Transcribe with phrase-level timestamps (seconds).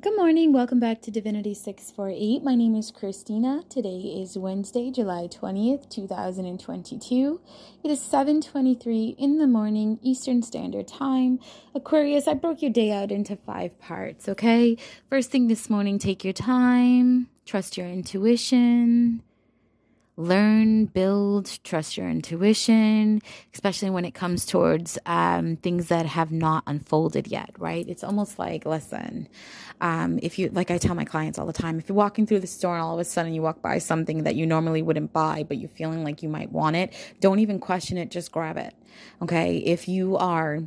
[0.00, 0.52] Good morning.
[0.52, 2.44] Welcome back to Divinity 648.
[2.44, 3.64] My name is Christina.
[3.68, 7.40] Today is Wednesday, July 20th, 2022.
[7.82, 11.40] It is 7:23 in the morning Eastern Standard Time.
[11.74, 14.76] Aquarius, I broke your day out into 5 parts, okay?
[15.10, 19.24] First thing this morning, take your time, trust your intuition
[20.18, 23.22] learn, build, trust your intuition,
[23.54, 27.88] especially when it comes towards um, things that have not unfolded yet, right?
[27.88, 29.28] It's almost like, listen,
[29.80, 32.40] um, if you, like I tell my clients all the time, if you're walking through
[32.40, 35.12] the store and all of a sudden you walk by something that you normally wouldn't
[35.12, 38.56] buy, but you're feeling like you might want it, don't even question it, just grab
[38.56, 38.74] it.
[39.22, 39.58] Okay.
[39.58, 40.64] If you are,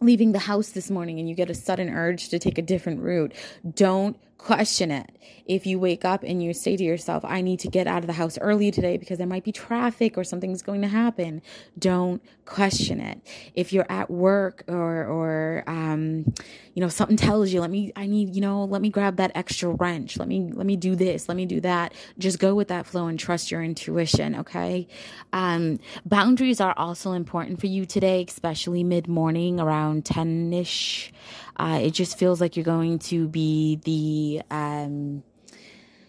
[0.00, 3.00] leaving the house this morning and you get a sudden urge to take a different
[3.00, 3.32] route,
[3.74, 5.10] don't question it.
[5.46, 8.06] If you wake up and you say to yourself, I need to get out of
[8.06, 11.42] the house early today because there might be traffic or something's going to happen,
[11.78, 13.20] don't question it.
[13.54, 16.32] If you're at work or, or, um,
[16.74, 19.32] you know, something tells you, let me, I need, you know, let me grab that
[19.34, 20.18] extra wrench.
[20.18, 21.28] Let me, let me do this.
[21.28, 21.92] Let me do that.
[22.18, 24.34] Just go with that flow and trust your intuition.
[24.36, 24.88] Okay.
[25.32, 31.12] Um, boundaries are also important for you today, especially mid morning around 10 ish.
[31.56, 35.22] Uh, it just feels like you're going to be the, um,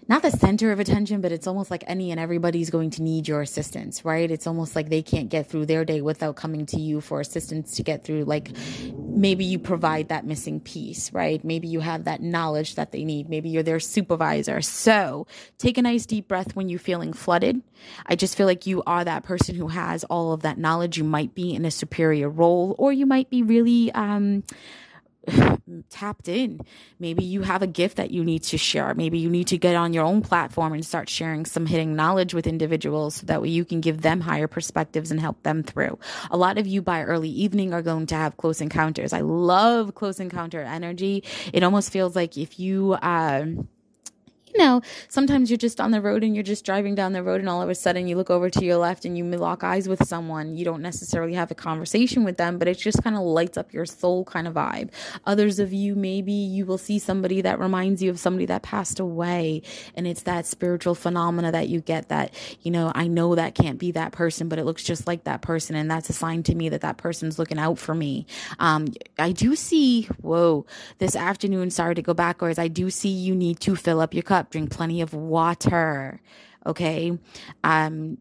[0.08, 3.28] not the center of attention, but it's almost like any and everybody's going to need
[3.28, 4.30] your assistance, right?
[4.30, 7.76] It's almost like they can't get through their day without coming to you for assistance
[7.78, 8.26] to get through.
[8.26, 8.52] Like
[8.94, 11.44] maybe you provide that missing piece, right?
[11.44, 13.30] Maybe you have that knowledge that they need.
[13.30, 14.62] Maybe you're their supervisor.
[14.62, 15.26] So
[15.58, 17.64] take a nice deep breath when you're feeling flooded.
[18.06, 20.98] I just feel like you are that person who has all of that knowledge.
[20.98, 24.44] You might be in a superior role or you might be really, um,
[25.90, 26.62] tapped in.
[27.00, 28.94] Maybe you have a gift that you need to share.
[28.94, 32.34] Maybe you need to get on your own platform and start sharing some hidden knowledge
[32.34, 35.98] with individuals so that way you can give them higher perspectives and help them through.
[36.32, 39.14] A lot of you by early evening are going to have close encounters.
[39.14, 41.24] I love close encounter energy.
[41.54, 43.68] It almost feels like if you, um,
[44.56, 47.42] you know, sometimes you're just on the road and you're just driving down the road
[47.42, 49.90] and all of a sudden you look over to your left and you lock eyes
[49.90, 50.56] with someone.
[50.56, 53.74] You don't necessarily have a conversation with them, but it just kind of lights up
[53.74, 54.92] your soul kind of vibe.
[55.26, 59.02] Others of you, maybe you will see somebody that reminds you of somebody that passed
[59.02, 59.62] away.
[59.94, 63.78] And it's that spiritual phenomena that you get that, you know, I know that can't
[63.78, 65.76] be that person, but it looks just like that person.
[65.76, 68.26] And that's a sign to me that that person's looking out for me.
[68.60, 68.88] Um,
[69.20, 70.66] I do see, whoa,
[71.00, 72.58] this afternoon, sorry to go backwards.
[72.58, 76.22] I do see you need to fill up your cup up, drink plenty of water.
[76.66, 77.18] Okay.
[77.64, 78.18] Um,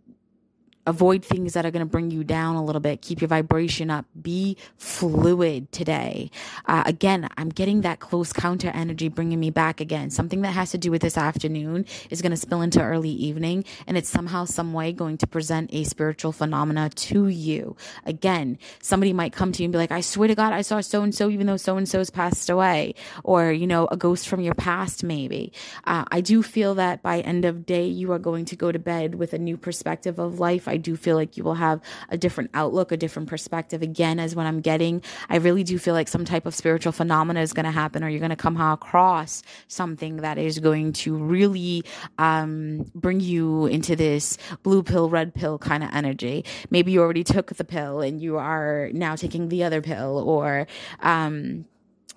[0.87, 3.91] avoid things that are going to bring you down a little bit keep your vibration
[3.91, 6.31] up be fluid today.
[6.67, 10.11] Uh, again i'm getting that close counter energy bringing me back again.
[10.11, 13.65] Something that has to do with this afternoon is going to spill into early evening
[13.87, 17.77] and it's somehow some way going to present a spiritual phenomena to you.
[18.05, 20.81] Again somebody might come to you and be like i swear to god i saw
[20.81, 24.29] so and so even though so and so's passed away or you know a ghost
[24.29, 25.53] from your past maybe.
[25.85, 28.79] Uh, i do feel that by end of day you are going to go to
[28.79, 32.51] bed with a new perspective of life do feel like you will have a different
[32.55, 35.03] outlook, a different perspective again, as what I'm getting.
[35.29, 38.09] I really do feel like some type of spiritual phenomena is going to happen, or
[38.09, 41.85] you're going to come across something that is going to really
[42.19, 46.45] um, bring you into this blue pill, red pill kind of energy.
[46.71, 50.67] Maybe you already took the pill and you are now taking the other pill, or
[51.01, 51.67] um,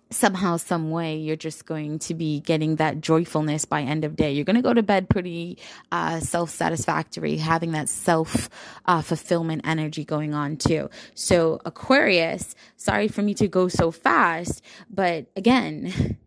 [0.09, 4.31] somehow some way you're just going to be getting that joyfulness by end of day
[4.31, 5.57] you're going to go to bed pretty
[5.91, 8.49] uh, self-satisfactory having that self
[8.85, 14.61] uh, fulfillment energy going on too so aquarius sorry for me to go so fast
[14.89, 16.17] but again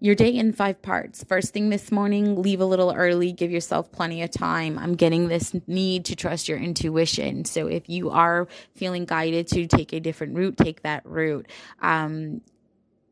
[0.00, 1.24] your day in five parts.
[1.24, 4.78] First thing this morning, leave a little early, give yourself plenty of time.
[4.78, 7.44] I'm getting this need to trust your intuition.
[7.44, 8.46] So if you are
[8.76, 11.46] feeling guided to take a different route, take that route.
[11.80, 12.42] Um,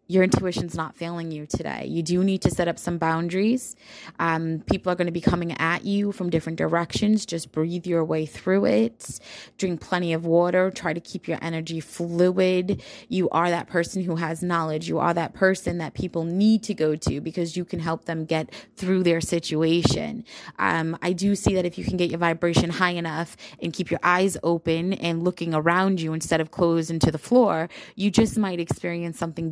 [0.08, 1.86] your intuition's not failing you today.
[1.86, 3.74] You do need to set up some boundaries.
[4.18, 7.26] Um, people are going to be coming at you from different directions.
[7.26, 9.18] Just breathe your way through it.
[9.58, 10.70] Drink plenty of water.
[10.70, 12.82] Try to keep your energy fluid.
[13.08, 14.88] You are that person who has knowledge.
[14.88, 18.24] You are that person that people need to go to because you can help them
[18.24, 20.24] get through their situation.
[20.58, 23.90] Um, I do see that if you can get your vibration high enough and keep
[23.90, 28.38] your eyes open and looking around you instead of closed into the floor, you just
[28.38, 29.50] might experience something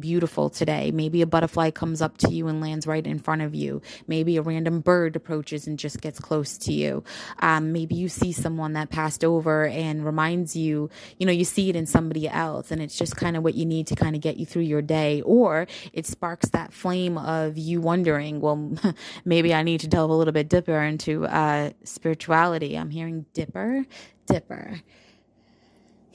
[0.50, 0.91] today.
[0.91, 3.82] Maybe a butterfly comes up to you and lands right in front of you.
[4.06, 7.05] Maybe a random bird approaches and just gets close to you.
[7.41, 11.70] Um, maybe you see someone that passed over and reminds you, you know, you see
[11.70, 14.23] it in somebody else and it's just kind of what you need to kind of
[14.23, 15.20] get you through your day.
[15.23, 18.73] Or it sparks that flame of you wondering, well,
[19.25, 22.76] maybe I need to delve a little bit deeper into uh, spirituality.
[22.76, 23.85] I'm hearing dipper,
[24.26, 24.81] dipper.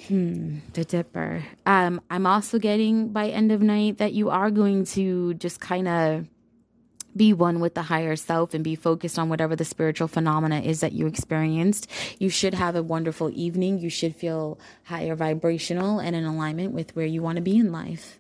[0.10, 1.46] Hmm, the dipper.
[1.68, 5.88] Um, I'm also getting by end of night that you are going to just kind
[5.88, 6.28] of
[7.16, 10.80] be one with the higher self and be focused on whatever the spiritual phenomena is
[10.80, 11.88] that you experienced.
[12.18, 13.78] You should have a wonderful evening.
[13.78, 17.72] You should feel higher vibrational and in alignment with where you want to be in
[17.72, 18.20] life.